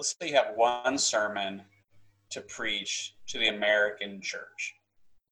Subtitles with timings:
[0.00, 1.60] let's say you have one sermon
[2.30, 4.74] to preach to the American church.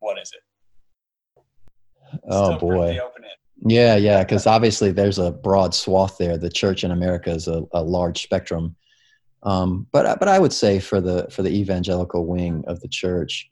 [0.00, 1.42] What is it?
[2.28, 2.98] Oh boy.
[3.66, 6.36] Yeah, yeah, because obviously there's a broad swath there.
[6.36, 8.76] The church in America is a, a large spectrum.
[9.44, 13.50] Um, but but I would say for the for the evangelical wing of the church,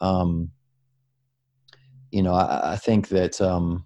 [0.00, 0.50] um,
[2.10, 3.84] you know, I, I think that um,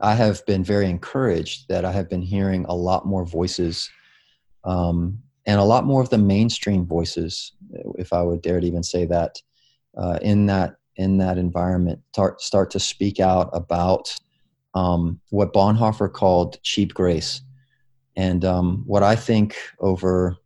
[0.00, 3.88] I have been very encouraged that I have been hearing a lot more voices
[4.64, 7.52] um, and a lot more of the mainstream voices,
[7.98, 9.40] if I would dare to even say that,
[9.96, 14.14] uh, in that in that environment, start start to speak out about
[14.74, 17.42] um, what Bonhoeffer called cheap grace,
[18.16, 20.36] and um, what I think over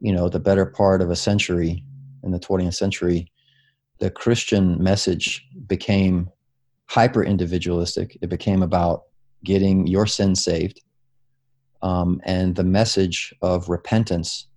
[0.00, 1.82] you know the better part of a century
[2.22, 3.30] in the 20th century,
[4.00, 6.28] the Christian message became
[6.86, 8.18] hyper individualistic.
[8.20, 9.04] It became about
[9.44, 10.80] getting your sin saved
[11.86, 14.48] um, and the message of repentance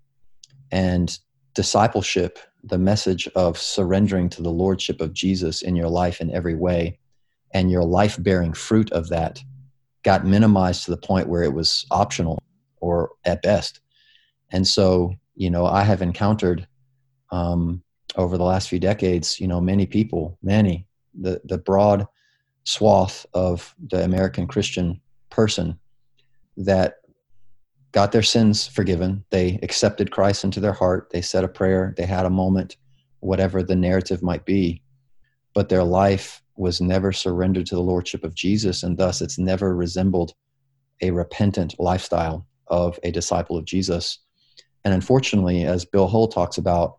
[0.71, 1.19] and
[1.53, 6.55] discipleship, the message of surrendering to the lordship of Jesus in your life in every
[6.55, 6.97] way,
[7.53, 9.43] and your life bearing fruit of that
[10.03, 12.39] got minimized to the point where it was optional
[12.81, 13.79] or at best.
[14.51, 16.67] And so, you know, I have encountered
[17.31, 17.83] um,
[18.15, 22.07] over the last few decades, you know, many people, many, the, the broad
[22.63, 24.99] swath of the American Christian
[25.29, 25.77] person
[26.57, 26.95] that
[27.91, 29.23] got their sins forgiven.
[29.29, 31.09] They accepted Christ into their heart.
[31.11, 31.93] They said a prayer.
[31.97, 32.77] They had a moment,
[33.19, 34.81] whatever the narrative might be.
[35.53, 39.75] But their life was never surrendered to the Lordship of Jesus, and thus it's never
[39.75, 40.33] resembled
[41.01, 44.19] a repentant lifestyle of a disciple of Jesus.
[44.83, 46.97] And unfortunately, as Bill Hull talks about,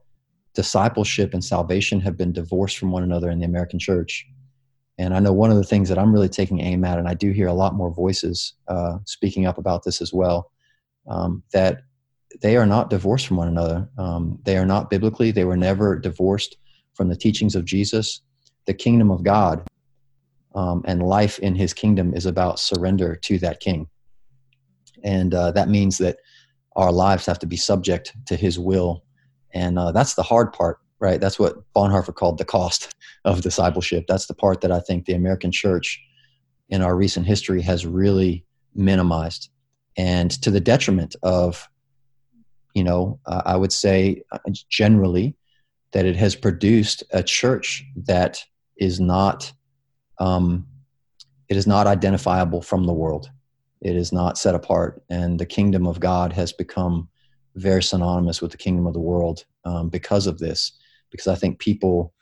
[0.54, 4.26] discipleship and salvation have been divorced from one another in the American church.
[4.98, 7.14] And I know one of the things that I'm really taking aim at, and I
[7.14, 10.50] do hear a lot more voices uh, speaking up about this as well,
[11.10, 11.82] um, that
[12.40, 13.88] they are not divorced from one another.
[13.98, 16.56] Um, they are not biblically, they were never divorced
[16.94, 18.22] from the teachings of Jesus.
[18.66, 19.68] The kingdom of God
[20.54, 23.88] um, and life in his kingdom is about surrender to that king.
[25.02, 26.18] And uh, that means that
[26.76, 29.04] our lives have to be subject to his will.
[29.52, 31.20] And uh, that's the hard part, right?
[31.20, 32.94] That's what Bonhoeffer called the cost
[33.24, 34.04] of discipleship.
[34.06, 36.00] That's the part that I think the American church
[36.68, 38.44] in our recent history has really
[38.74, 39.50] minimized
[40.00, 41.68] and to the detriment of,
[42.74, 44.38] you know, uh, I would say uh,
[44.70, 45.36] generally
[45.92, 48.42] that it has produced a church that
[48.78, 49.52] is not,
[50.18, 50.66] um,
[51.50, 53.30] it is not identifiable from the world.
[53.82, 57.08] It is not set apart, and the kingdom of God has become
[57.56, 60.72] very synonymous with the kingdom of the world um, because of this.
[61.10, 62.14] Because I think people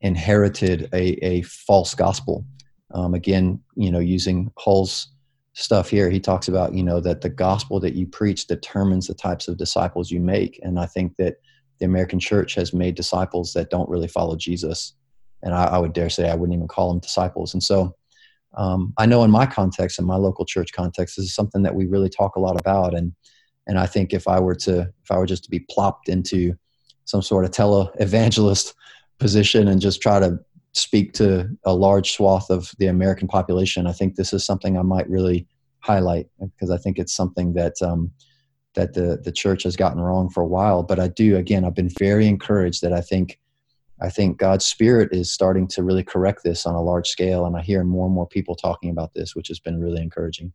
[0.00, 2.44] inherited a, a false gospel.
[2.92, 5.13] Um, again, you know, using Hull's
[5.54, 6.10] stuff here.
[6.10, 9.56] He talks about you know that the gospel that you preach determines the types of
[9.56, 10.60] disciples you make.
[10.62, 11.36] And i think that
[11.78, 14.94] the american church has made disciples that don't really follow jesus.
[15.42, 17.54] And i, I would dare say i wouldn't even call them disciples.
[17.54, 17.94] And so
[18.56, 21.74] um, i know in my context in my local church context this is something that
[21.74, 22.94] we really talk a lot about.
[22.94, 23.12] And
[23.68, 26.56] and i think if i were to if i were just to be plopped into
[27.04, 28.74] some sort of tele evangelist
[29.20, 30.36] position and just try to
[30.74, 34.82] speak to a large swath of the American population, I think this is something I
[34.82, 35.46] might really
[35.80, 38.10] highlight because I think it's something that um,
[38.74, 40.82] that the the church has gotten wrong for a while.
[40.82, 43.38] But I do again, I've been very encouraged that I think
[44.00, 47.56] I think God's Spirit is starting to really correct this on a large scale, and
[47.56, 50.52] I hear more and more people talking about this, which has been really encouraging.